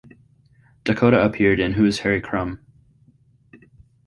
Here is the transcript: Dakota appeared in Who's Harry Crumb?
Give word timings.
Dakota 0.83 1.23
appeared 1.23 1.59
in 1.59 1.73
Who's 1.73 1.99
Harry 1.99 2.21
Crumb? 2.21 2.59